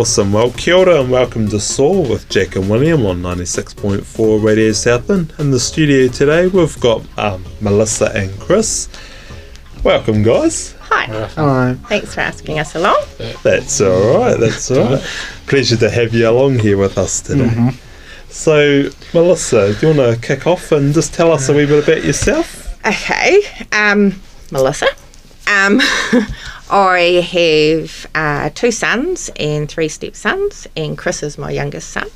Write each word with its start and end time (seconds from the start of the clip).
Awesome. 0.00 0.32
Well, 0.32 0.50
kia 0.52 0.76
ora 0.76 1.02
and 1.02 1.10
welcome 1.10 1.46
to 1.50 1.60
Soar 1.60 2.08
with 2.08 2.26
Jack 2.30 2.56
and 2.56 2.70
William 2.70 3.04
on 3.04 3.20
96.4 3.20 4.42
Radio 4.42 4.72
Southland. 4.72 5.34
In 5.38 5.50
the 5.50 5.60
studio 5.60 6.08
today, 6.08 6.46
we've 6.46 6.80
got 6.80 7.02
um, 7.18 7.44
Melissa 7.60 8.10
and 8.14 8.32
Chris. 8.40 8.88
Welcome, 9.84 10.22
guys. 10.22 10.72
Hi. 10.80 11.04
Hello. 11.04 11.74
Thanks 11.90 12.14
for 12.14 12.22
asking 12.22 12.58
us 12.58 12.74
along. 12.74 12.96
That's 13.42 13.78
all 13.82 14.18
right. 14.18 14.40
That's 14.40 14.70
all 14.70 14.94
right. 14.94 15.02
Pleasure 15.46 15.76
to 15.76 15.90
have 15.90 16.14
you 16.14 16.30
along 16.30 16.60
here 16.60 16.78
with 16.78 16.96
us 16.96 17.20
today. 17.20 17.72
So, 18.30 18.88
Melissa, 19.12 19.74
do 19.78 19.86
you 19.90 19.94
want 19.94 20.14
to 20.18 20.26
kick 20.26 20.46
off 20.46 20.72
and 20.72 20.94
just 20.94 21.12
tell 21.12 21.30
us 21.30 21.50
a 21.50 21.52
wee 21.52 21.66
bit 21.66 21.84
about 21.86 22.04
yourself? 22.04 22.74
Okay. 22.86 23.42
Um, 23.70 24.18
Melissa. 24.50 24.86
Um, 25.50 25.80
I 26.70 27.26
have 27.32 28.06
uh, 28.14 28.50
two 28.54 28.70
sons 28.70 29.30
and 29.36 29.68
three 29.68 29.88
stepsons, 29.88 30.68
and 30.76 30.96
Chris 30.96 31.24
is 31.24 31.38
my 31.38 31.50
youngest 31.50 31.90
son. 31.90 32.08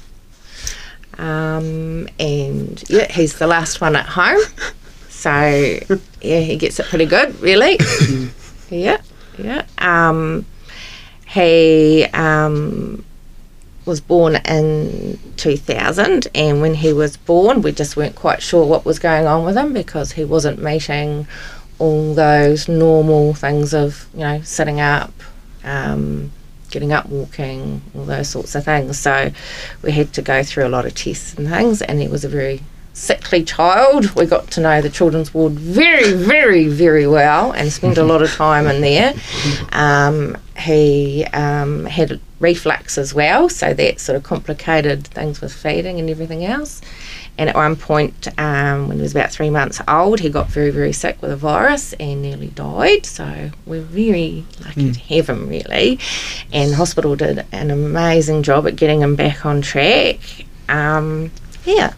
Um, 1.18 2.08
and 2.20 2.82
yeah, 2.88 3.10
he's 3.10 3.38
the 3.38 3.46
last 3.46 3.80
one 3.80 3.96
at 3.96 4.06
home. 4.06 4.40
So 5.08 5.30
yeah, 6.20 6.40
he 6.40 6.56
gets 6.56 6.78
it 6.78 6.84
pretty 6.84 7.06
good, 7.06 7.40
really. 7.40 7.78
yeah, 8.70 9.00
yeah. 9.38 9.64
Um, 9.78 10.44
he 11.26 12.04
um, 12.12 13.02
was 13.86 14.02
born 14.02 14.36
in 14.44 15.18
2000 15.38 16.28
and 16.34 16.60
when 16.60 16.74
he 16.74 16.92
was 16.92 17.16
born 17.16 17.62
we 17.62 17.72
just 17.72 17.96
weren't 17.96 18.16
quite 18.16 18.42
sure 18.42 18.66
what 18.66 18.84
was 18.84 18.98
going 18.98 19.26
on 19.26 19.46
with 19.46 19.56
him 19.56 19.72
because 19.72 20.12
he 20.12 20.24
wasn't 20.24 20.62
meeting 20.62 21.26
all 21.78 22.14
those 22.14 22.68
normal 22.68 23.34
things 23.34 23.74
of 23.74 24.06
you 24.14 24.20
know 24.20 24.40
sitting 24.42 24.80
up 24.80 25.12
um, 25.64 26.30
getting 26.70 26.92
up 26.92 27.06
walking 27.06 27.80
all 27.94 28.04
those 28.04 28.28
sorts 28.28 28.54
of 28.54 28.64
things. 28.64 28.98
So 28.98 29.30
we 29.82 29.92
had 29.92 30.12
to 30.14 30.22
go 30.22 30.42
through 30.42 30.66
a 30.66 30.68
lot 30.68 30.84
of 30.86 30.94
tests 30.94 31.34
and 31.34 31.48
things 31.48 31.80
and 31.80 32.00
he 32.00 32.08
was 32.08 32.24
a 32.24 32.28
very 32.28 32.62
sickly 32.92 33.44
child. 33.44 34.14
We 34.14 34.26
got 34.26 34.50
to 34.52 34.60
know 34.60 34.80
the 34.80 34.90
children's 34.90 35.32
ward 35.34 35.52
very 35.52 36.12
very 36.12 36.68
very 36.68 37.06
well 37.06 37.52
and 37.52 37.72
spent 37.72 37.98
a 37.98 38.04
lot 38.04 38.22
of 38.22 38.32
time 38.32 38.66
in 38.66 38.80
there. 38.80 39.14
Um, 39.72 40.36
he 40.58 41.24
um, 41.32 41.84
had 41.86 42.20
reflux 42.40 42.96
as 42.96 43.12
well, 43.12 43.48
so 43.48 43.74
that 43.74 44.00
sort 44.00 44.16
of 44.16 44.22
complicated 44.22 45.06
things 45.06 45.40
with 45.40 45.52
feeding 45.52 45.98
and 45.98 46.08
everything 46.08 46.44
else. 46.44 46.80
And 47.36 47.48
at 47.48 47.56
one 47.56 47.74
point, 47.74 48.28
um, 48.38 48.88
when 48.88 48.98
he 48.98 49.02
was 49.02 49.12
about 49.12 49.30
three 49.32 49.50
months 49.50 49.80
old, 49.88 50.20
he 50.20 50.28
got 50.28 50.48
very, 50.48 50.70
very 50.70 50.92
sick 50.92 51.20
with 51.20 51.32
a 51.32 51.36
virus 51.36 51.92
and 51.94 52.22
nearly 52.22 52.48
died. 52.48 53.06
So 53.06 53.50
we're 53.66 53.82
very 53.82 54.44
lucky 54.64 54.92
to 54.92 55.00
have 55.00 55.28
him, 55.28 55.48
really. 55.48 55.98
And 56.52 56.72
the 56.72 56.76
hospital 56.76 57.16
did 57.16 57.44
an 57.50 57.70
amazing 57.70 58.44
job 58.44 58.66
at 58.66 58.76
getting 58.76 59.00
him 59.00 59.16
back 59.16 59.44
on 59.44 59.62
track. 59.62 60.20
Um, 60.68 61.32
yeah. 61.64 61.94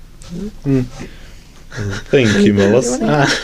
Thank 2.08 2.38
you, 2.38 2.54
Melissa. 2.54 3.26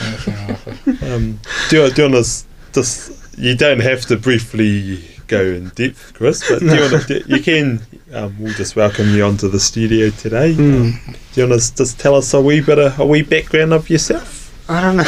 Um, 1.03 1.39
do 1.69 1.83
you, 1.83 1.91
do 1.91 2.03
you 2.03 2.11
want 2.11 2.25
to 2.25 2.45
just, 2.72 3.39
you 3.39 3.55
don't 3.55 3.81
have 3.81 4.06
to 4.06 4.16
briefly 4.16 5.12
go 5.32 5.44
in 5.44 5.69
depth, 5.70 6.12
Chris, 6.15 6.48
but 6.48 6.60
do 6.60 6.66
you, 6.66 6.98
to, 6.98 7.25
you 7.37 7.43
can, 7.43 7.81
um, 8.12 8.37
we'll 8.38 8.53
just 8.54 8.76
welcome 8.76 9.15
you 9.15 9.25
onto 9.25 9.48
the 9.48 9.59
studio 9.59 10.10
today. 10.10 10.53
Um, 10.53 11.00
do 11.32 11.41
you 11.41 11.48
want 11.48 11.60
to 11.60 11.75
just 11.75 11.98
tell 11.98 12.15
us 12.15 12.34
a 12.34 12.41
wee 12.41 12.60
bit 12.60 12.78
of, 12.78 13.00
a 13.00 13.06
wee 13.06 13.22
background 13.22 13.72
of 13.72 13.88
yourself? 13.88 14.53
I 14.69 14.81
don't 14.81 14.98
know. 14.98 15.04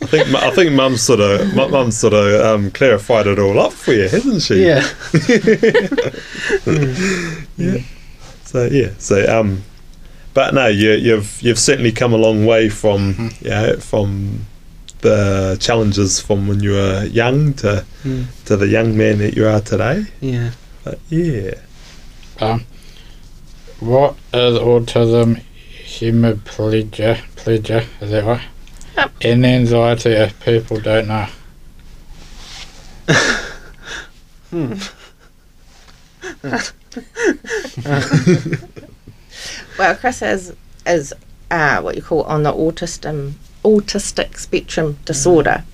I 0.00 0.06
think 0.06 0.32
I 0.32 0.50
think 0.50 0.72
Mum's 0.72 1.02
sort 1.02 1.18
of 1.18 1.54
Mum's 1.56 1.96
sort 1.96 2.14
of 2.14 2.40
um, 2.40 2.70
clarified 2.70 3.26
it 3.26 3.40
all 3.40 3.58
up 3.58 3.72
for 3.72 3.92
you, 3.92 4.08
hasn't 4.08 4.42
she? 4.42 4.64
Yeah. 4.64 4.88
Yeah. 7.56 7.78
So 8.44 8.66
yeah. 8.66 8.90
So 8.98 9.26
um, 9.28 9.64
but 10.32 10.54
no, 10.54 10.68
you, 10.68 10.92
you've 10.92 11.42
you've 11.42 11.58
certainly 11.58 11.90
come 11.90 12.12
a 12.12 12.16
long 12.16 12.46
way 12.46 12.68
from 12.68 13.30
yeah 13.40 13.74
from 13.76 14.46
the 15.00 15.56
challenges 15.60 16.20
from 16.20 16.48
when 16.48 16.60
you 16.60 16.72
were 16.72 17.04
young 17.04 17.54
to 17.54 17.84
Mm. 18.04 18.26
to 18.46 18.56
the 18.56 18.66
young 18.68 18.96
man 18.96 19.18
that 19.18 19.34
you 19.36 19.46
are 19.46 19.60
today. 19.60 20.06
Yeah. 20.20 20.50
But 20.84 20.98
yeah. 21.08 21.54
Um, 22.40 22.64
what 23.80 24.14
is 24.32 24.58
autism, 24.58 25.42
hemiplegia, 25.84 27.16
plegia, 27.36 27.84
is 28.00 28.10
that 28.10 28.24
right? 28.24 28.40
Yep. 28.96 29.12
And 29.22 29.46
anxiety 29.46 30.10
if 30.10 30.38
people 30.44 30.80
don't 30.80 31.08
know. 31.08 31.26
hmm. 34.50 34.74
Well, 39.78 39.94
Chris 39.94 40.22
is 40.22 40.52
is 40.86 41.14
uh, 41.50 41.80
what 41.80 41.94
you 41.94 42.02
call 42.02 42.22
on 42.24 42.42
the 42.42 42.52
autism 42.52 43.34
autistic 43.68 44.38
spectrum 44.38 44.98
disorder. 45.04 45.64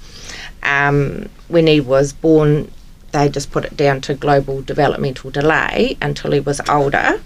Um, 0.63 1.29
when 1.49 1.67
he 1.67 1.81
was 1.81 2.13
born, 2.13 2.71
they 3.13 3.29
just 3.29 3.53
put 3.53 3.65
it 3.65 3.77
down 3.77 4.01
to 4.03 4.15
global 4.15 4.63
developmental 4.63 5.31
delay 5.31 5.97
until 6.03 6.33
he 6.33 6.41
was 6.41 6.61
older, 6.69 7.21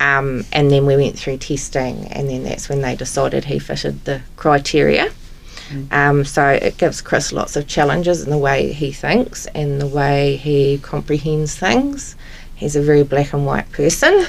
um, 0.00 0.44
and 0.52 0.70
then 0.70 0.86
we 0.86 0.96
went 0.96 1.18
through 1.18 1.38
testing, 1.38 2.06
and 2.06 2.28
then 2.28 2.44
that's 2.44 2.68
when 2.68 2.80
they 2.80 2.96
decided 2.96 3.44
he 3.44 3.58
fitted 3.58 4.04
the 4.04 4.22
criteria. 4.36 5.12
Um, 5.92 6.24
so 6.24 6.48
it 6.48 6.78
gives 6.78 7.00
Chris 7.00 7.32
lots 7.32 7.54
of 7.54 7.68
challenges 7.68 8.24
in 8.24 8.30
the 8.30 8.38
way 8.38 8.72
he 8.72 8.90
thinks 8.90 9.46
and 9.54 9.80
the 9.80 9.86
way 9.86 10.34
he 10.36 10.78
comprehends 10.78 11.54
things. 11.56 12.16
He's 12.56 12.74
a 12.74 12.82
very 12.82 13.04
black 13.04 13.32
and 13.32 13.46
white 13.46 13.70
person 13.70 14.26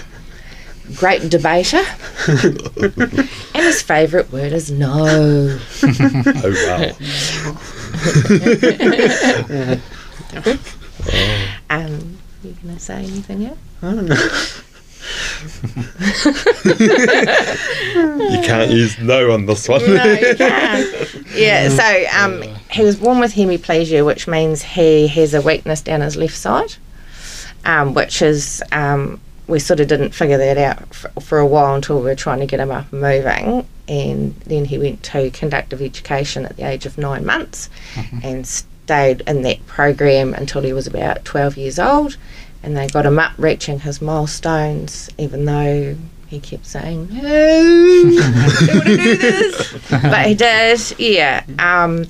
great 0.96 1.30
debater. 1.30 1.82
and 2.28 3.30
his 3.54 3.82
favourite 3.82 4.32
word 4.32 4.54
is 4.54 4.72
no. 4.72 5.60
Oh 6.44 6.54
wow. 6.68 6.92
Um, 11.70 12.18
you 12.44 12.56
gonna 12.64 12.80
say 12.80 12.98
anything 12.98 13.42
yet? 13.42 13.58
I 13.82 13.94
don't 13.94 14.08
know. 14.08 14.16
you 18.24 18.42
can't 18.44 18.72
use 18.72 19.00
no 19.00 19.32
on 19.32 19.46
this 19.46 19.68
one. 19.68 19.86
No, 19.86 20.04
you 20.06 20.36
can't. 20.36 21.16
Yeah, 21.34 21.70
so 21.70 22.20
um, 22.20 22.44
he 22.72 22.84
was 22.84 22.98
born 22.98 23.20
with 23.20 23.34
hemiplegia, 23.34 24.06
which 24.06 24.28
means 24.28 24.62
he 24.62 25.08
has 25.08 25.34
a 25.34 25.42
weakness 25.42 25.82
down 25.82 26.02
his 26.02 26.18
left 26.18 26.36
side, 26.36 26.76
um, 27.66 27.94
which 27.94 28.22
is 28.22 28.62
um, 28.72 29.20
we 29.48 29.60
sort 29.60 29.80
of 29.80 29.88
didn't 29.88 30.14
figure 30.14 30.38
that 30.38 30.58
out 30.58 30.94
for, 30.94 31.10
for 31.22 31.40
a 31.40 31.46
while 31.46 31.76
until 31.76 31.98
we 31.98 32.04
were 32.04 32.16
trying 32.16 32.40
to 32.40 32.46
get 32.46 32.60
him 32.60 32.72
up 32.72 32.92
and 32.92 33.02
moving, 33.02 33.68
and 33.88 34.36
then 34.42 34.66
he 34.66 34.78
went 34.78 35.04
to 35.04 35.30
conductive 35.32 35.82
education 35.82 36.46
at 36.46 36.56
the 36.58 36.64
age 36.64 36.86
of 36.86 36.98
nine 36.98 37.26
months, 37.26 37.70
and 38.24 38.48
stayed 38.48 39.22
in 39.28 39.42
that 39.44 39.66
program 39.68 40.34
until 40.34 40.62
he 40.62 40.74
was 40.74 40.88
about 40.88 41.26
twelve 41.26 41.58
years 41.58 41.80
old, 41.80 42.18
and 42.64 42.78
they 42.78 42.88
got 42.88 43.06
him 43.06 43.20
up 43.20 43.34
reaching 43.38 43.80
his 43.80 44.02
milestones, 44.02 45.10
even 45.18 45.46
though 45.46 45.96
he 46.28 46.40
kept 46.40 46.66
saying 46.66 47.10
no, 47.12 47.20
I 47.24 48.66
don't 48.66 48.76
want 48.76 48.88
to 48.88 48.96
do 48.96 49.18
this, 49.18 49.78
but 49.90 50.26
he 50.26 50.34
did, 50.34 51.00
yeah. 51.00 51.44
Um, 51.60 52.08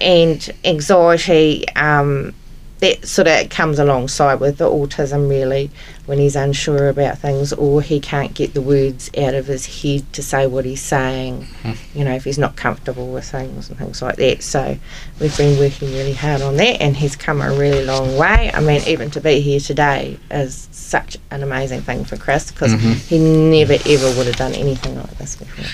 and 0.00 0.50
anxiety, 0.64 1.68
um, 1.76 2.32
that 2.80 3.06
sort 3.06 3.26
of 3.26 3.48
comes 3.50 3.78
alongside 3.78 4.36
with 4.36 4.58
the 4.58 4.64
autism 4.64 5.28
really 5.28 5.70
when 6.06 6.18
he's 6.18 6.36
unsure 6.36 6.88
about 6.88 7.18
things 7.18 7.52
or 7.52 7.82
he 7.82 7.98
can't 7.98 8.34
get 8.34 8.54
the 8.54 8.62
words 8.62 9.10
out 9.18 9.34
of 9.34 9.46
his 9.46 9.82
head 9.82 10.10
to 10.12 10.22
say 10.22 10.46
what 10.46 10.64
he's 10.64 10.80
saying 10.82 11.46
you 11.94 12.04
know 12.04 12.12
if 12.14 12.24
he's 12.24 12.38
not 12.38 12.56
comfortable 12.56 13.12
with 13.12 13.28
things 13.28 13.68
and 13.68 13.78
things 13.78 14.00
like 14.00 14.16
that. 14.16 14.42
So 14.42 14.78
we've 15.20 15.36
been 15.36 15.58
working 15.58 15.92
really 15.92 16.14
hard 16.14 16.40
on 16.40 16.56
that 16.56 16.80
and 16.80 16.96
he's 16.96 17.16
come 17.16 17.40
a 17.40 17.52
really 17.52 17.84
long 17.84 18.16
way. 18.16 18.50
I 18.54 18.60
mean 18.60 18.82
even 18.86 19.10
to 19.10 19.20
be 19.20 19.40
here 19.40 19.60
today 19.60 20.18
is 20.30 20.68
such 20.70 21.16
an 21.30 21.42
amazing 21.42 21.82
thing 21.82 22.04
for 22.04 22.16
chris 22.16 22.50
because 22.50 22.72
he 23.08 23.18
never 23.18 23.74
ever 23.74 24.16
would 24.16 24.26
have 24.26 24.36
done 24.36 24.54
anything 24.54 24.96
like 24.96 25.18
this 25.18 25.36
before. 25.36 25.64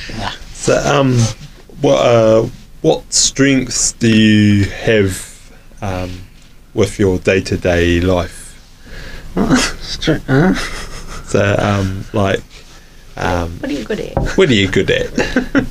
So 0.52 0.78
um, 0.78 1.18
what 1.80 1.98
uh, 2.04 2.48
what 2.80 3.12
strengths 3.12 3.92
do 3.92 4.08
you 4.08 4.64
have 4.64 5.52
um, 5.82 6.23
with 6.74 6.98
your 6.98 7.18
day 7.18 7.40
to 7.40 7.56
day 7.56 8.00
life? 8.00 8.42
Str- 9.80 10.18
huh? 10.26 10.54
So, 11.24 11.56
um, 11.58 12.04
like, 12.12 12.40
um, 13.16 13.58
What 13.60 13.70
are 13.70 13.74
you 13.74 13.84
good 13.84 14.00
at? 14.00 14.16
what 14.36 14.48
are 14.48 14.54
you 14.54 14.68
good 14.70 14.90
at? 14.90 15.10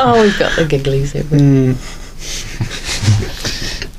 Oh, 0.00 0.22
we've 0.22 0.38
got 0.38 0.56
the 0.56 0.64
gigglies 0.64 1.14
everywhere. 1.14 1.74
Mm, 1.74 1.76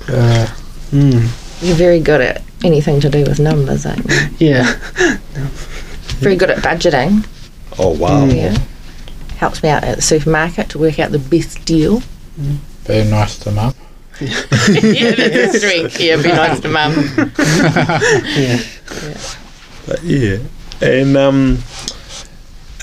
Uh, 0.09 0.47
mm, 0.91 1.61
You're 1.61 1.75
very 1.75 1.99
good 1.99 2.21
at 2.21 2.41
anything 2.63 2.99
to 3.01 3.09
do 3.09 3.23
with 3.23 3.39
numbers, 3.39 3.85
aren't 3.85 4.05
you? 4.39 4.49
yeah. 4.49 4.73
Very 6.19 6.35
good 6.35 6.49
at 6.49 6.57
budgeting. 6.63 7.25
Oh 7.79 7.91
wow! 7.91 8.25
Mm. 8.25 8.35
Yeah. 8.35 8.57
Helps 9.37 9.63
me 9.63 9.69
out 9.69 9.83
at 9.83 9.95
the 9.97 10.01
supermarket 10.01 10.69
to 10.69 10.79
work 10.79 10.99
out 10.99 11.11
the 11.11 11.19
best 11.19 11.63
deal. 11.65 12.01
Be 12.87 13.03
nice 13.05 13.37
to 13.39 13.51
mum. 13.51 13.73
yeah, 14.21 15.11
that's 15.11 15.63
a. 15.63 15.89
Yeah, 16.03 16.21
be 16.21 16.29
nice 16.29 16.59
to 16.59 16.69
mum. 16.69 16.93
Yeah. 18.35 18.61
But 19.85 20.03
yeah, 20.03 20.37
and 20.81 21.17
um, 21.17 21.57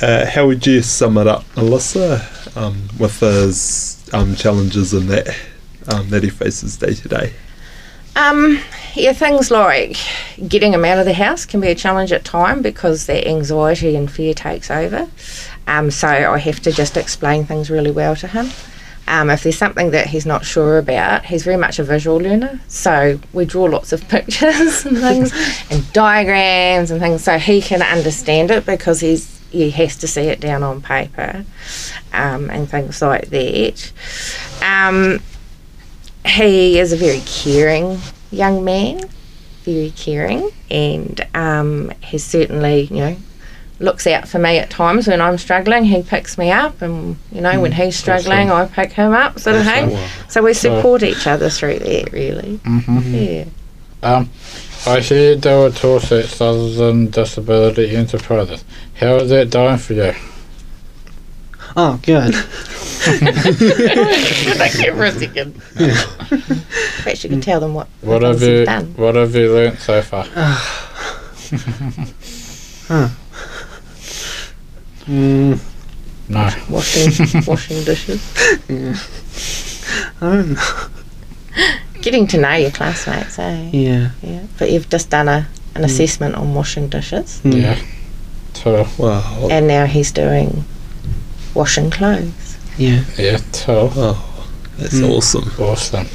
uh, 0.02 0.26
how 0.26 0.46
would 0.46 0.66
you 0.66 0.82
sum 0.82 1.16
it 1.18 1.26
up, 1.26 1.44
Alyssa, 1.54 2.56
um, 2.56 2.88
with 2.98 3.20
his 3.20 4.08
um, 4.12 4.34
challenges 4.34 4.92
and 4.92 5.08
that 5.08 5.34
um, 5.88 6.10
that 6.10 6.22
he 6.22 6.30
faces 6.30 6.76
day 6.76 6.94
to 6.94 7.08
day? 7.08 7.32
Um, 8.16 8.60
yeah, 8.94 9.12
things 9.12 9.50
like 9.50 9.96
getting 10.48 10.74
him 10.74 10.84
out 10.84 10.98
of 10.98 11.06
the 11.06 11.14
house 11.14 11.46
can 11.46 11.60
be 11.60 11.68
a 11.68 11.74
challenge 11.74 12.12
at 12.12 12.24
time 12.24 12.60
because 12.60 13.06
that 13.06 13.26
anxiety 13.26 13.96
and 13.96 14.10
fear 14.10 14.34
takes 14.34 14.70
over. 14.70 15.08
Um, 15.66 15.90
so 15.90 16.08
I 16.08 16.38
have 16.38 16.60
to 16.60 16.72
just 16.72 16.96
explain 16.96 17.44
things 17.44 17.70
really 17.70 17.92
well 17.92 18.16
to 18.16 18.26
him. 18.26 18.50
Um, 19.10 19.28
if 19.28 19.42
there's 19.42 19.58
something 19.58 19.90
that 19.90 20.06
he's 20.06 20.24
not 20.24 20.44
sure 20.44 20.78
about, 20.78 21.24
he's 21.24 21.42
very 21.42 21.56
much 21.56 21.80
a 21.80 21.82
visual 21.82 22.18
learner. 22.18 22.60
So 22.68 23.18
we 23.32 23.44
draw 23.44 23.64
lots 23.64 23.92
of 23.92 24.06
pictures 24.08 24.86
and 24.86 24.98
things 24.98 25.32
and 25.70 25.92
diagrams 25.92 26.92
and 26.92 27.00
things 27.00 27.24
so 27.24 27.36
he 27.36 27.60
can 27.60 27.82
understand 27.82 28.52
it 28.52 28.64
because 28.64 29.00
he's 29.00 29.40
he 29.50 29.70
has 29.70 29.96
to 29.96 30.06
see 30.06 30.22
it 30.22 30.38
down 30.38 30.62
on 30.62 30.80
paper 30.80 31.44
um, 32.12 32.50
and 32.50 32.70
things 32.70 33.02
like 33.02 33.28
that. 33.30 33.92
Um, 34.62 35.18
he 36.24 36.78
is 36.78 36.92
a 36.92 36.96
very 36.96 37.20
caring 37.26 37.98
young 38.30 38.64
man, 38.64 39.08
very 39.64 39.90
caring, 39.90 40.50
and 40.70 41.26
um, 41.34 41.90
he 42.00 42.18
certainly, 42.18 42.82
you 42.82 42.96
know, 42.96 43.16
looks 43.80 44.06
out 44.06 44.28
for 44.28 44.38
me 44.38 44.58
at 44.58 44.70
times 44.70 45.08
when 45.08 45.20
I'm 45.20 45.38
struggling. 45.38 45.84
He 45.84 46.02
picks 46.02 46.38
me 46.38 46.50
up, 46.52 46.80
and 46.82 47.16
you 47.32 47.40
know, 47.40 47.60
when 47.60 47.72
he's 47.72 47.96
struggling, 47.96 48.50
I 48.50 48.66
pick 48.66 48.92
him 48.92 49.12
up, 49.12 49.38
sort 49.40 49.56
of 49.56 49.64
thing. 49.64 49.98
So 50.28 50.42
we 50.42 50.54
support 50.54 51.02
each 51.02 51.26
other 51.26 51.50
through 51.50 51.80
that, 51.80 52.12
really. 52.12 52.58
Mm-hmm. 52.58 53.14
Yeah. 53.14 53.44
Um, 54.02 54.30
I 54.86 55.00
hear 55.00 55.34
you 55.34 55.40
do 55.40 55.66
a 55.66 55.70
tour 55.70 55.96
at 55.96 56.26
Southern 56.26 57.10
Disability 57.10 57.94
Enterprises. 57.96 58.64
How 58.94 59.16
is 59.16 59.30
that 59.30 59.50
going 59.50 59.78
for 59.78 59.94
you? 59.94 60.14
Oh, 61.76 62.00
good. 62.02 62.34
Thank 62.34 63.30
you 64.84 64.94
for 64.94 65.04
a 65.04 65.12
second. 65.12 65.54
Perhaps 65.76 67.24
you 67.24 67.30
can 67.30 67.40
tell 67.40 67.60
them 67.60 67.74
what, 67.74 67.88
What 68.00 68.22
have 68.22 68.42
you 68.42 68.64
done. 68.64 68.94
What 68.96 69.14
have 69.14 69.34
you 69.34 69.52
learnt 69.52 69.78
so 69.78 70.02
far? 70.02 70.24
Mm, 75.10 75.58
No. 76.28 76.50
Washing, 76.70 77.42
washing 77.46 77.84
dishes. 77.84 78.20
yeah. 78.68 78.96
I 80.20 80.34
don't 80.36 80.52
know. 80.52 80.88
Getting 82.00 82.26
to 82.28 82.38
know 82.38 82.54
your 82.54 82.70
classmates, 82.70 83.38
eh? 83.38 83.70
Yeah. 83.72 84.10
Yeah. 84.22 84.42
But 84.58 84.70
you've 84.70 84.88
just 84.88 85.10
done 85.10 85.28
a, 85.28 85.48
an 85.74 85.84
assessment 85.84 86.36
on 86.36 86.54
washing 86.54 86.88
dishes. 86.88 87.40
Mm. 87.44 87.60
Yeah. 87.60 87.78
So 88.54 88.86
Wow! 88.98 89.48
and 89.50 89.66
now 89.66 89.86
he's 89.86 90.12
doing 90.12 90.64
washing 91.54 91.90
clothes. 91.90 92.56
Yeah. 92.78 93.02
yeah. 93.18 93.38
So 93.52 93.90
Oh, 93.94 94.46
that's 94.78 94.94
Mm. 94.94 95.10
awesome. 95.10 95.50
awesome. 95.58 96.06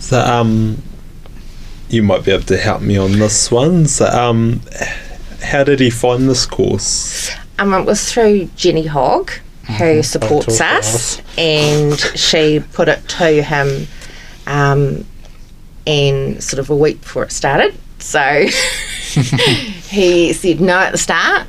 So, 0.00 0.20
um, 0.20 0.82
you 1.88 2.02
might 2.02 2.24
be 2.24 2.30
able 2.32 2.44
to 2.44 2.56
help 2.58 2.82
me 2.82 2.96
on 2.96 3.12
this 3.18 3.50
one. 3.50 3.86
So, 3.86 4.06
um, 4.06 4.60
how 5.42 5.64
did 5.64 5.80
he 5.80 5.90
find 5.90 6.28
this 6.28 6.46
course? 6.46 7.30
Um, 7.58 7.72
it 7.74 7.86
was 7.86 8.12
through 8.12 8.46
Jenny 8.56 8.86
Hogg, 8.86 9.30
who 9.78 10.02
supports 10.02 10.46
talked 10.46 10.58
to 10.58 10.66
us, 10.66 11.22
and 11.38 11.98
she 11.98 12.62
put 12.72 12.88
it 12.88 13.08
to 13.08 13.42
him, 13.42 13.86
um, 14.46 15.04
and 15.86 16.42
sort 16.42 16.60
of 16.60 16.70
a 16.70 16.76
week 16.76 17.00
before 17.00 17.24
it 17.24 17.32
started. 17.32 17.74
So 17.98 18.46
he 19.88 20.32
said 20.32 20.60
no 20.60 20.78
at 20.78 20.92
the 20.92 20.98
start, 20.98 21.46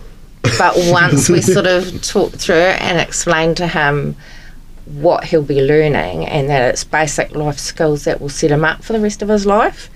but 0.58 0.76
once 0.92 1.30
we 1.30 1.42
sort 1.42 1.68
of 1.68 2.02
talked 2.02 2.38
through 2.38 2.56
it 2.56 2.82
and 2.82 3.00
explained 3.00 3.58
to 3.58 3.68
him 3.68 4.16
what 4.86 5.26
he'll 5.26 5.44
be 5.44 5.62
learning 5.62 6.26
and 6.26 6.50
that 6.50 6.62
it's 6.70 6.84
basic 6.86 7.36
life 7.36 7.60
skills 7.60 8.06
that 8.06 8.22
will 8.22 8.30
set 8.30 8.52
him 8.52 8.64
up 8.64 8.84
for 8.84 8.94
the 8.94 9.00
rest 9.00 9.22
of 9.22 9.28
his 9.28 9.46
life 9.46 9.90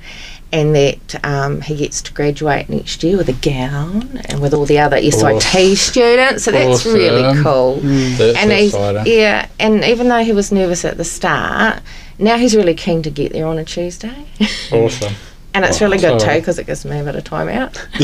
and 0.54 0.76
that 0.76 1.26
um, 1.26 1.62
he 1.62 1.76
gets 1.76 2.02
to 2.02 2.14
graduate 2.14 2.68
next 2.70 3.04
year 3.04 3.16
with 3.18 3.30
a 3.30 3.34
gown 3.34 4.20
and 4.26 4.42
with 4.42 4.54
all 4.54 4.66
the 4.66 4.80
other 4.80 4.98
SIT 5.02 5.24
Awesome. 5.24 5.76
students 5.76 6.44
so 6.44 6.52
that's 6.52 6.86
really 6.86 7.24
Awesome. 7.24 7.44
cool 7.44 7.76
That's 7.82 8.38
and 8.38 8.52
he's 8.52 8.74
exciting. 8.74 9.04
yeah 9.14 9.48
and 9.60 9.84
even 9.84 10.08
though 10.10 10.24
he 10.24 10.34
was 10.34 10.52
nervous 10.52 10.84
at 10.86 10.98
the 10.98 11.04
start 11.06 11.82
now 12.20 12.38
he's 12.38 12.56
really 12.56 12.74
keen 12.76 13.02
to 13.04 13.10
get 13.10 13.32
there 13.34 13.48
on 13.48 13.58
a 13.58 13.64
Tuesday 13.66 14.26
Awesome. 14.72 15.14
and 15.54 15.64
it's 15.66 15.80
really 15.82 15.98
good 15.98 16.20
So- 16.22 16.28
too 16.28 16.40
because 16.40 16.60
it 16.60 16.66
gives 16.68 16.84
me 16.86 17.00
a 17.00 17.04
bit 17.04 17.16
of 17.16 17.24
time 17.24 17.48
out 17.50 17.74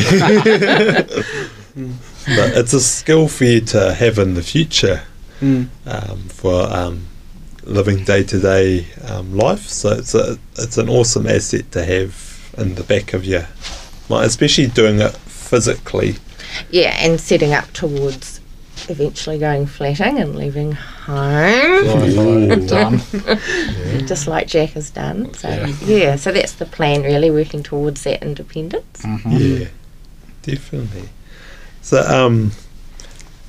But 2.35 2.57
it's 2.57 2.73
a 2.73 2.81
skill 2.81 3.27
for 3.29 3.45
you 3.45 3.61
to 3.61 3.93
have 3.93 4.17
in 4.19 4.33
the 4.33 4.41
future 4.43 5.01
Mm. 5.39 5.67
um, 5.85 6.17
for 6.29 6.63
um, 6.73 7.05
living 7.63 8.03
day 8.03 8.23
to 8.23 8.39
day 8.39 8.87
life. 9.29 9.67
So 9.67 9.91
it's 9.91 10.15
a 10.15 10.39
it's 10.57 10.79
an 10.79 10.89
awesome 10.89 11.27
asset 11.27 11.71
to 11.73 11.85
have 11.85 12.13
in 12.57 12.75
the 12.75 12.83
back 12.83 13.13
of 13.13 13.23
your 13.25 13.47
mind, 14.09 14.25
especially 14.25 14.67
doing 14.67 14.99
it 14.99 15.11
physically. 15.17 16.15
yeah 16.71 16.95
and 16.99 17.19
setting 17.21 17.53
up 17.53 17.71
towards 17.73 18.39
eventually 18.89 19.37
going 19.37 19.65
flatting 19.65 20.17
and 20.19 20.35
leaving 20.35 20.71
home 20.71 21.85
Like 21.85 22.71
I've 22.71 24.07
just 24.07 24.27
like 24.27 24.47
Jack 24.47 24.69
has 24.71 24.89
done. 24.91 25.33
So 25.33 25.49
Yeah. 25.49 25.73
yeah. 25.85 26.15
so 26.15 26.31
that's 26.31 26.53
the 26.53 26.65
plan 26.65 27.01
really, 27.03 27.31
working 27.31 27.63
towards 27.63 28.03
that 28.03 28.21
independence. 28.23 29.01
Mhm. 29.01 29.59
Yeah, 29.61 29.67
definitely. 30.43 31.09
So, 31.81 32.01
um, 32.03 32.51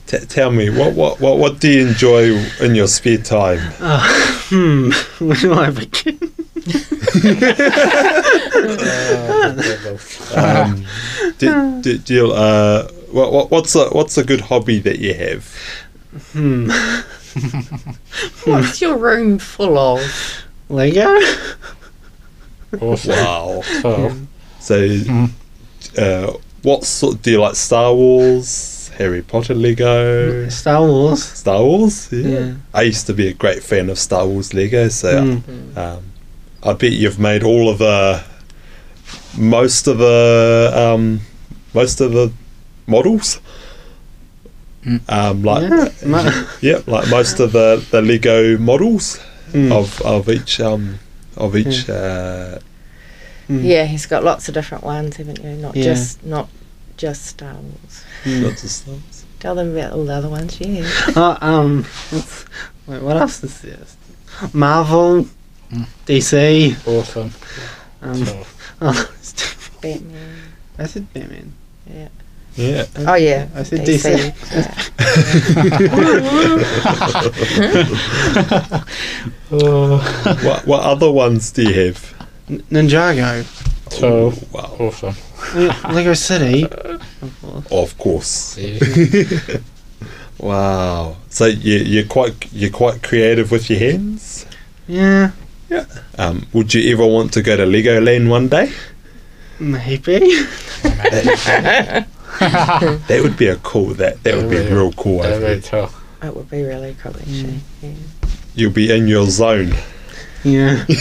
t- 0.06 0.18
tell 0.26 0.50
me, 0.50 0.70
what, 0.70 0.94
what, 0.94 1.20
what, 1.20 1.38
what 1.38 1.60
do 1.60 1.68
you 1.68 1.86
enjoy 1.88 2.34
in 2.60 2.74
your 2.74 2.86
spare 2.86 3.18
time? 3.18 3.60
Oh, 3.80 4.44
hmm. 4.48 4.90
Where 5.26 5.36
do 5.36 5.52
I 5.54 5.70
begin? 5.70 6.32
Um, 10.34 10.84
do, 11.38 11.80
do, 11.82 11.98
do 11.98 12.14
you, 12.14 12.32
uh, 12.32 12.88
what, 13.10 13.32
what, 13.32 13.50
what's 13.50 13.74
a 13.74 13.88
what's 13.90 14.18
a 14.18 14.24
good 14.24 14.40
hobby 14.42 14.78
that 14.80 14.98
you 14.98 15.14
have? 15.14 15.54
Hmm. 16.32 16.70
What's 18.44 18.80
your 18.80 18.96
room 18.98 19.38
full 19.38 19.78
of? 19.78 20.00
Lego? 20.68 21.18
Awesome. 22.80 23.10
Wow. 23.12 23.62
So 23.80 24.12
So, 24.60 25.28
uh, 25.96 26.32
what 26.62 26.84
sort 26.84 27.22
do 27.22 27.30
you 27.30 27.40
like? 27.40 27.54
Star 27.54 27.94
Wars, 27.94 28.90
Harry 28.98 29.22
Potter, 29.22 29.54
Lego, 29.54 30.48
Star 30.50 30.82
Wars. 30.82 31.22
Star 31.24 31.62
Wars. 31.62 32.12
Yeah. 32.12 32.28
Yeah. 32.28 32.54
I 32.74 32.82
used 32.82 33.06
to 33.06 33.14
be 33.14 33.28
a 33.28 33.32
great 33.32 33.62
fan 33.62 33.88
of 33.88 33.98
Star 33.98 34.26
Wars 34.26 34.52
Lego, 34.52 34.88
so 34.88 35.22
Mm. 35.22 35.76
um, 35.78 36.07
I 36.68 36.74
bet 36.74 36.92
you've 36.92 37.18
made 37.18 37.42
all 37.42 37.68
of 37.68 37.78
the 37.78 38.22
most 39.36 39.86
of 39.86 39.98
the 39.98 40.70
um, 40.74 41.20
most 41.74 42.00
of 42.00 42.12
the 42.12 42.32
models. 42.86 43.40
Mm. 44.84 45.00
Um, 45.08 45.42
like 45.42 45.62
Yeah. 45.70 46.44
Yeah, 46.60 46.80
like 46.86 47.08
most 47.10 47.40
of 47.40 47.52
the, 47.52 47.84
the 47.90 48.02
Lego 48.02 48.58
models 48.58 49.18
Mm. 49.52 49.72
of 49.72 50.02
of 50.02 50.28
each 50.28 50.60
um 50.60 50.98
of 51.36 51.56
each 51.56 51.88
uh, 51.88 52.58
Mm. 53.48 53.64
Yeah, 53.64 53.86
he's 53.86 54.04
got 54.04 54.22
lots 54.24 54.46
of 54.48 54.52
different 54.52 54.84
ones, 54.84 55.16
haven't 55.16 55.42
you? 55.42 55.52
Not 55.56 55.74
Yeah. 55.74 55.84
just 55.84 56.22
not 56.22 56.48
just 56.98 57.24
Star 57.24 57.54
Wars. 57.54 58.04
Mm. 58.24 58.42
not 58.42 58.58
just 58.60 58.84
those. 58.84 59.24
Tell 59.40 59.54
them 59.54 59.74
about 59.74 59.92
all 59.94 60.04
the 60.04 60.12
other 60.12 60.28
ones, 60.28 60.60
yeah. 60.60 60.84
Oh, 61.16 61.38
um, 61.40 61.86
wait, 62.86 63.00
what 63.02 63.16
else 63.16 63.42
is 63.42 63.62
this? 63.62 63.96
Marvel, 64.52 65.26
Mm. 65.72 65.86
DC. 66.06 66.74
awesome. 66.86 67.30
Um, 68.00 68.24
oh, 68.80 69.10
Batman. 69.82 70.38
I 70.78 70.86
said 70.86 71.12
Batman. 71.12 71.52
Yeah. 71.86 72.08
Yeah. 72.56 72.86
Oh 72.96 73.14
yeah, 73.14 73.46
I 73.54 73.62
said 73.62 73.86
DC. 73.86 74.10
DC. 74.10 74.32
yeah. 74.50 74.74
what 79.50 80.66
what 80.66 80.82
other 80.82 81.10
ones 81.10 81.50
do 81.52 81.62
you 81.62 81.72
have? 81.86 82.14
N- 82.48 82.62
Ninjago. 82.70 83.44
So 83.92 84.32
Wow. 84.52 84.76
awesome. 84.80 85.14
Lego 85.94 86.14
City. 86.14 86.64
Of 86.64 87.40
course. 87.40 87.66
Of 87.70 87.98
course. 87.98 88.58
Yeah. 88.58 88.78
Wow. 90.38 91.16
So 91.30 91.46
you 91.46 91.76
you're 91.78 92.04
quite 92.06 92.52
you're 92.52 92.70
quite 92.70 93.02
creative 93.02 93.50
with 93.50 93.68
your 93.70 93.78
hands. 93.80 94.46
Yeah, 94.86 95.30
Um, 96.18 96.46
would 96.52 96.72
you 96.74 96.92
ever 96.92 97.06
want 97.06 97.32
to 97.34 97.42
go 97.42 97.56
to 97.56 97.64
Legoland 97.64 98.28
one 98.28 98.48
day? 98.48 98.72
maybe. 99.60 100.20
That 102.40 103.20
would 103.22 103.36
be 103.36 103.48
a 103.48 103.56
cool. 103.56 103.94
That 103.94 104.22
that 104.22 104.36
would 104.36 104.48
be 104.50 104.56
Yeah. 104.56 104.72
real 104.72 104.92
cool. 104.92 105.22
That'd 105.22 105.40
be 105.40 105.46
think. 105.60 105.64
tough. 105.64 106.00
It 106.22 106.34
would 106.36 106.48
be 106.50 106.62
really 106.62 106.94
cool 107.02 107.16
actually. 107.16 107.60
Yeah. 107.82 107.90
You'll 108.54 108.72
be 108.72 108.92
in 108.94 109.08
your 109.08 109.26
zone. 109.26 109.74
Yeah. 110.44 110.84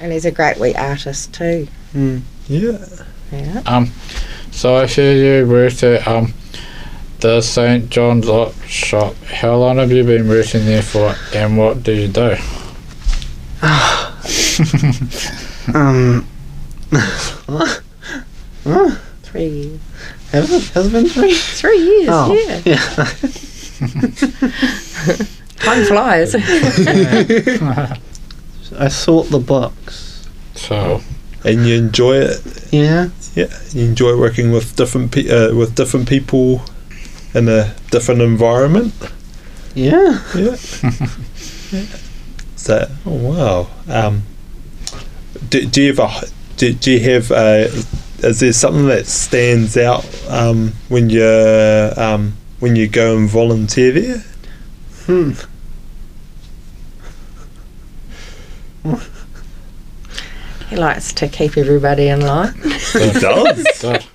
And 0.00 0.10
he's 0.12 0.24
a 0.24 0.30
great 0.30 0.58
wee 0.58 0.74
artist 0.74 1.32
too. 1.34 1.68
Mm. 1.94 2.22
Yeah. 2.48 2.78
Yeah. 3.30 3.62
Um, 3.66 3.92
so 4.50 4.76
I 4.76 4.86
see 4.86 5.24
you 5.24 5.46
worked 5.46 5.82
at 5.82 6.06
um 6.08 6.32
the 7.24 7.40
St 7.40 7.88
John's 7.88 8.28
Op 8.28 8.52
shop. 8.66 9.16
How 9.24 9.56
long 9.56 9.78
have 9.78 9.90
you 9.90 10.04
been 10.04 10.28
working 10.28 10.66
there 10.66 10.82
for, 10.82 11.14
and 11.34 11.56
what 11.56 11.82
do 11.82 11.92
you 11.94 12.08
do? 12.08 12.36
Um. 15.74 16.26
what? 17.46 17.80
Huh? 18.64 18.94
Three 19.22 19.46
years. 19.48 19.80
Has 20.32 20.50
it, 20.52 20.62
has 20.74 20.86
it 20.86 20.92
been 20.92 21.08
three? 21.08 21.34
Three 21.34 21.78
years, 21.78 22.08
Oh. 22.10 22.34
yeah. 22.34 22.60
Yeah. 22.64 22.76
Time 25.56 25.84
flies. 25.84 26.34
I 28.78 28.88
sort 28.88 29.28
the 29.30 29.38
books. 29.38 30.28
So 30.54 31.00
And 31.44 31.66
you 31.66 31.74
enjoy 31.76 32.16
it. 32.16 32.40
Yeah. 32.72 33.08
Yeah. 33.34 33.46
You 33.72 33.84
enjoy 33.84 34.16
working 34.18 34.50
with 34.52 34.76
different 34.76 35.12
pe- 35.12 35.28
uh, 35.28 35.54
with 35.54 35.74
different 35.74 36.08
people 36.08 36.62
in 37.34 37.48
a 37.48 37.74
different 37.90 38.22
environment. 38.22 38.94
Yeah. 39.74 40.22
Yeah. 40.34 40.54
so, 42.56 42.88
oh 43.04 43.14
wow. 43.14 43.68
Um, 43.88 44.22
do, 45.50 45.66
do 45.66 45.82
you 45.82 45.94
have 45.94 45.98
a, 45.98 46.26
do, 46.56 46.72
do 46.72 46.92
you 46.92 47.00
have 47.00 47.30
a, 47.32 47.64
is 48.18 48.40
there 48.40 48.52
something 48.52 48.86
that 48.86 49.06
stands 49.06 49.76
out 49.76 50.06
um, 50.28 50.72
when 50.88 51.10
you 51.10 51.24
um, 51.96 52.36
when 52.60 52.76
you 52.76 52.88
go 52.88 53.16
and 53.16 53.28
volunteer 53.28 53.92
there? 53.92 54.24
Hmm. 55.06 55.32
he 60.70 60.76
likes 60.76 61.12
to 61.12 61.28
keep 61.28 61.58
everybody 61.58 62.08
in 62.08 62.20
line. 62.20 62.54
He 62.92 63.10
does. 63.12 64.06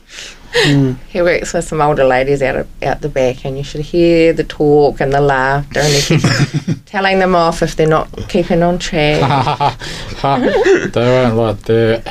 that, 0.53 0.68
Mm. 0.68 0.98
He 1.10 1.22
works 1.22 1.53
with 1.53 1.63
some 1.65 1.79
older 1.79 2.03
ladies 2.03 2.41
out 2.41 2.56
of, 2.56 2.68
out 2.84 3.01
the 3.01 3.10
back, 3.10 3.46
and 3.46 3.58
you 3.58 3.63
should 3.63 3.82
hear 3.82 4.34
the 4.34 4.44
talk 4.44 5.00
and 5.00 5.13
the 5.13 5.22
laughter, 5.22 5.79
and 5.79 5.94
he 5.94 6.01
keeps 6.18 6.82
telling 6.86 7.20
them 7.20 7.36
off 7.36 7.62
if 7.62 7.75
they're 7.75 7.88
not 7.88 8.10
keeping 8.29 8.63
on 8.63 8.79
track. 8.79 9.77
they 10.22 10.89
won't 10.96 11.36
like 11.36 11.60
that. 11.62 12.03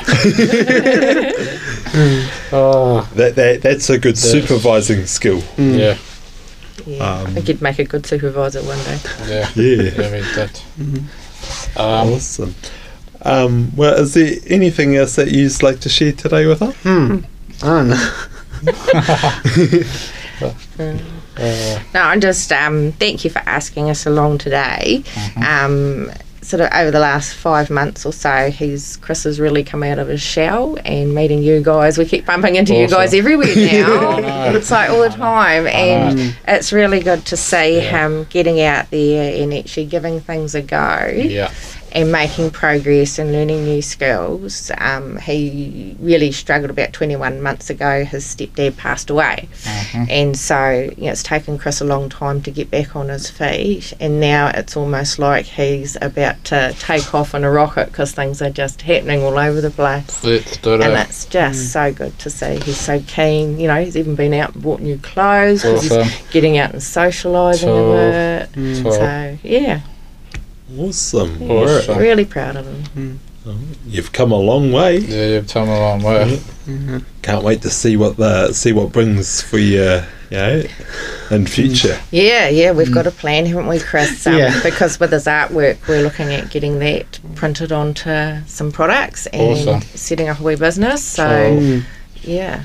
oh, 2.51 3.09
that, 3.15 3.35
that 3.35 3.61
that's 3.61 3.89
a 3.89 3.97
good 3.97 4.17
supervising 4.17 5.05
skill. 5.05 5.39
Mm. 5.57 5.77
yeah, 5.79 5.97
Yeah, 6.85 7.03
I 7.03 7.21
Um, 7.23 7.33
think 7.33 7.47
he'd 7.47 7.61
make 7.61 7.79
a 7.79 7.83
good 7.83 8.05
supervisor 8.05 8.61
one 8.63 8.77
day. 8.83 8.99
yeah, 9.27 9.49
Yeah. 9.55 9.81
yeah, 9.83 10.11
we 10.11 10.21
did. 10.35 10.61
Mhm. 10.79 11.03
Um, 11.77 12.13
Awesome. 12.13 12.55
Um, 13.21 13.71
well, 13.75 13.95
is 13.95 14.13
there 14.13 14.31
anything 14.47 14.95
else 14.95 15.15
that 15.17 15.29
you'd 15.31 15.61
like 15.61 15.81
to 15.81 15.89
share 15.89 16.13
today 16.13 16.45
with 16.45 16.61
us? 16.61 16.73
Hmm. 16.83 17.17
I 17.61 17.65
don't 17.65 17.89
know. 17.89 18.11
Uh, 18.67 19.39
No, 21.93 22.01
I'm 22.01 22.19
just 22.21 22.51
um, 22.51 22.91
thank 22.93 23.23
you 23.23 23.29
for 23.29 23.39
asking 23.39 23.89
us 23.89 24.05
along 24.05 24.39
today. 24.39 25.03
Um, 25.45 26.11
sort 26.41 26.61
of 26.61 26.69
over 26.73 26.89
the 26.91 26.99
last 26.99 27.33
five 27.33 27.69
months 27.69 28.05
or 28.05 28.11
so, 28.13 28.49
he's 28.49 28.97
Chris 28.97 29.23
has 29.23 29.39
really 29.39 29.63
come 29.63 29.83
out 29.83 29.99
of 29.99 30.07
his 30.07 30.21
shell 30.21 30.77
and 30.83 31.13
meeting 31.13 31.41
you 31.43 31.61
guys. 31.61 31.97
We 31.97 32.05
keep 32.05 32.25
bumping 32.25 32.55
into 32.55 32.75
you 32.75 32.87
guys 32.87 33.13
everywhere 33.13 33.47
now. 33.55 34.45
It's 34.55 34.71
like 34.71 34.89
all 34.89 35.01
the 35.01 35.09
time, 35.09 35.67
and 35.67 36.35
it's 36.47 36.73
really 36.73 36.99
good 37.01 37.25
to 37.27 37.37
see 37.37 37.75
Yeah. 37.77 38.07
him 38.07 38.25
getting 38.29 38.59
out 38.61 38.89
there 38.89 39.41
and 39.41 39.53
actually 39.53 39.85
giving 39.85 40.19
things 40.21 40.55
a 40.55 40.61
go 40.61 41.09
yeah, 41.13 41.51
and 41.91 42.11
making 42.11 42.51
progress 42.51 43.17
and 43.19 43.31
learning 43.31 43.63
new 43.63 43.81
skills. 43.81 44.71
Um, 44.77 45.17
he 45.17 45.95
really 45.99 46.31
struggled 46.31 46.69
about 46.69 46.93
21 46.93 47.41
months 47.41 47.69
ago. 47.69 48.03
His 48.05 48.23
stepdad 48.25 48.77
passed 48.77 49.09
away. 49.09 49.47
mhm. 49.63 50.07
And 50.09 50.37
so, 50.37 50.89
you 50.97 51.05
know, 51.05 51.11
it's 51.11 51.23
taken 51.23 51.57
Chris 51.57 51.81
a 51.81 51.85
long 51.85 52.09
time 52.09 52.41
to 52.43 52.51
get 52.51 52.69
back 52.69 52.95
on 52.95 53.09
his 53.09 53.29
feet. 53.29 53.93
And 53.99 54.19
now 54.19 54.51
it's 54.53 54.77
almost 54.77 55.19
like 55.19 55.45
he's 55.45 55.97
about 56.01 56.43
to 56.45 56.75
take 56.79 57.13
off 57.13 57.33
in 57.33 57.43
a 57.43 57.51
rocket 57.51 57.87
because 57.87 58.11
things 58.11 58.41
are 58.41 58.49
just 58.49 58.81
happening 58.83 59.21
all 59.23 59.37
over 59.37 59.61
the 59.61 59.71
place. 59.71 60.23
let's 60.23 60.57
And 60.83 60.93
that. 60.95 61.09
it's 61.09 61.25
just 61.25 61.71
so 61.73 61.91
good 61.93 62.17
to 62.19 62.29
see. 62.29 62.59
He's 62.59 62.77
so 62.79 62.99
keen. 63.07 63.59
You 63.59 63.67
know, 63.67 63.83
he's 63.83 63.97
even 63.97 64.15
been 64.15 64.33
out 64.33 64.53
and 64.53 64.63
bought 64.63 64.79
new 64.81 64.97
clothes. 64.99 65.65
Awesome. 65.65 66.03
he's 66.03 66.21
getting 66.31 66.57
out 66.57 66.71
and 66.73 66.81
socialising 66.81 67.59
So- 67.59 67.91
a 67.91 68.47
bit. 68.47 68.51
Mm. 68.53 68.83
So, 68.83 69.37
So, 70.69 70.75
yeah, 70.75 70.87
Awesome. 70.87 71.51
Awesome. 71.51 71.97
really 71.97 72.25
proud 72.25 72.55
of 72.55 72.65
him. 72.67 73.19
You've 73.87 74.11
come 74.11 74.31
a 74.31 74.35
long 74.37 74.71
way. 74.71 74.97
yeah, 74.99 75.25
you've 75.35 75.47
come 75.47 75.69
a 75.69 75.79
long 75.79 76.03
way. 76.03 76.39
Mhm. 76.67 77.03
Can't 77.23 77.43
wait 77.43 77.61
to 77.63 77.69
see 77.71 77.97
what 77.97 78.17
the 78.17 78.53
see 78.53 78.73
what 78.73 78.91
brings 78.91 79.41
for 79.41 79.57
you, 79.57 80.01
you 80.29 80.37
know, 80.37 80.63
in 81.31 81.47
future. 81.47 81.97
Yeah, 82.11 82.47
yeah, 82.49 82.71
we've 82.71 82.91
got 82.93 83.07
a 83.07 83.11
plan, 83.11 83.47
haven't 83.47 83.67
we, 83.67 83.79
Chris? 83.79 84.27
Um, 84.27 84.37
Yeah. 84.37 84.59
Because 84.61 84.99
with 84.99 85.11
his 85.11 85.25
artwork, 85.25 85.77
we're 85.87 86.03
looking 86.03 86.31
at 86.31 86.51
getting 86.51 86.77
that 86.79 87.17
printed 87.33 87.71
onto 87.71 88.35
some 88.45 88.71
products 88.71 89.25
and 89.27 89.41
Awesome. 89.41 89.81
setting 89.95 90.27
up 90.29 90.39
a 90.39 90.43
wee 90.43 90.55
business. 90.55 91.03
So, 91.03 91.23
Mm. 91.27 91.83
yeah, 92.21 92.59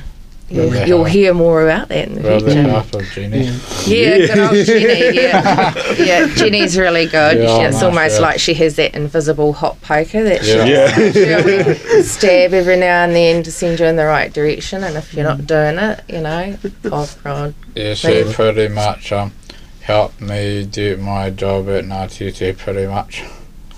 you'll, 0.50 0.70
Really 0.70 0.86
you'll 0.86 1.04
hear 1.04 1.32
more 1.34 1.62
about 1.68 1.88
that 1.88 2.08
in 2.08 2.14
the 2.16 2.20
Well, 2.22 2.40
the 2.40 2.50
future. 2.52 2.68
half 2.68 2.94
of 2.94 3.02
Jenny. 3.12 3.44
Yeah. 3.44 3.52
Yeah, 3.86 4.14
Yeah. 4.16 4.26
good 4.26 4.38
old 4.38 4.66
Jenny. 4.66 5.14
Yeah, 5.16 5.94
yeah, 5.98 6.26
Jenny's 6.36 6.76
really 6.76 7.06
good. 7.06 7.38
Yeah, 7.38 7.58
She- 7.58 7.64
it's 7.64 7.74
nice, 7.76 7.82
almost 7.82 8.14
yeah. 8.20 8.26
like 8.26 8.40
she 8.40 8.54
has 8.54 8.76
that 8.76 8.94
invisible 8.94 9.52
hot 9.54 9.80
poker 9.82 10.22
that 10.24 10.44
Yeah. 10.44 10.64
Yeah. 10.64 11.12
she'll, 11.12 11.74
she'll 11.74 12.02
stab 12.04 12.52
every 12.54 12.76
now 12.76 13.04
and 13.04 13.14
then 13.14 13.42
to 13.42 13.50
send 13.52 13.80
you 13.80 13.86
in 13.86 13.96
the 13.96 14.04
right 14.04 14.32
direction. 14.32 14.84
And 14.84 14.96
if 14.96 15.14
you're 15.14 15.24
not 15.24 15.46
doing 15.46 15.78
it, 15.78 16.00
you 16.08 16.20
know, 16.20 16.56
oh 16.86 17.10
God, 17.24 17.54
Yeah, 17.74 17.94
she 17.94 18.22
Right. 18.22 18.34
pretty 18.34 18.68
much 18.68 19.12
um 19.12 19.32
helped 19.80 20.20
me 20.20 20.64
do 20.64 20.96
my 20.96 21.28
job 21.30 21.68
at 21.68 21.84
NRTT 21.84 22.56
pretty 22.56 22.86
much. 22.86 23.22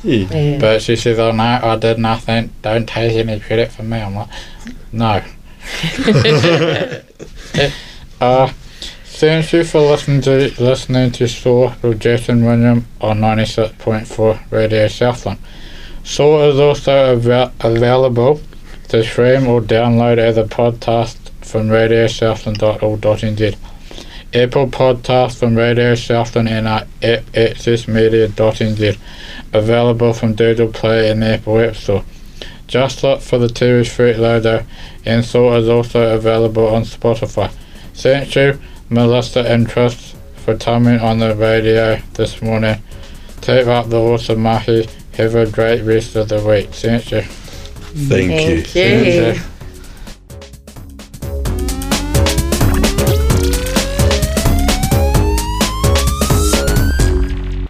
Yeah. 0.05 0.27
yeah. 0.33 0.59
But 0.59 0.83
she 0.83 0.95
says, 0.95 1.19
"Oh 1.19 1.33
no, 1.33 1.43
I 1.43 1.75
did 1.77 1.99
nothing. 1.99 2.51
Don't 2.63 2.87
take 2.89 3.17
any 3.17 3.41
credit 3.41 3.73
from 3.73 3.89
me." 3.89 3.99
I'm 4.01 4.15
like, 4.15 4.29
"No." 4.93 5.21
uh, 8.21 8.49
thank 9.05 9.53
you 9.53 9.65
for 9.65 9.81
listening 9.81 10.21
to 10.21 10.55
listening 10.63 11.11
to 11.11 11.27
Soar 11.27 11.75
with 11.83 12.01
Jack 12.01 12.29
and 12.29 12.45
William 12.45 12.87
on 13.01 13.21
ninety 13.21 13.47
six 13.47 13.73
point 13.79 14.07
four 14.07 14.39
Radio 14.51 14.87
Southland. 14.87 15.39
Soar 16.05 16.51
is 16.51 16.61
also 16.61 17.15
avail- 17.15 17.53
available 17.61 18.41
to 18.89 19.03
stream 19.03 19.49
or 19.49 19.61
download 19.61 20.19
as 20.19 20.39
a 20.39 20.45
podcast 20.45 21.17
from 21.41 21.69
radiosouthland.org.nz. 21.69 23.57
Apple 24.35 24.67
Podcast 24.69 25.39
from 25.39 25.57
Radio 25.57 25.95
Southland 25.95 26.49
and 26.49 26.69
our 26.69 26.83
app 27.03 27.25
accessmedia.nz. 27.33 28.99
Available 29.53 30.13
from 30.13 30.35
Google 30.35 30.69
Play 30.69 31.11
and 31.11 31.25
Apple 31.25 31.59
App 31.59 31.75
Store. 31.75 32.05
Just 32.67 33.03
look 33.03 33.21
for 33.21 33.39
the 33.39 33.47
TV 33.47 33.87
Fruit 33.87 34.19
logo 34.19 34.65
and 35.05 35.25
Soar 35.25 35.59
is 35.59 35.69
also 35.69 36.15
available 36.15 36.67
on 36.67 36.83
Spotify. 36.83 37.51
Thank 37.95 38.35
you, 38.35 38.59
Melissa 38.91 39.41
and 39.41 39.69
Chris, 39.69 40.15
for 40.37 40.57
coming 40.57 40.99
on 40.99 41.19
the 41.19 41.35
radio 41.35 42.01
this 42.15 42.43
morning. 42.43 42.83
Take 43.41 43.67
up 43.67 43.89
the 43.89 44.01
awesome 44.01 44.43
mahi. 44.43 44.89
Have 45.15 45.35
a 45.35 45.47
great 45.51 45.83
rest 45.83 46.17
of 46.17 46.29
the 46.29 46.45
week. 46.45 46.71
Thank 46.71 47.11
you. 47.13 47.23
Thank, 47.23 48.49
you. 48.49 48.63
Thank 48.63 49.07
you. 49.07 49.43
you. 49.43 49.56